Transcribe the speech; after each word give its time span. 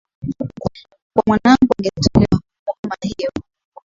kwa 1.13 1.23
mwanangu 1.27 1.73
angetolewa 1.79 2.35
hukumu 2.39 2.75
kama 2.81 2.95
hiyo 3.01 3.31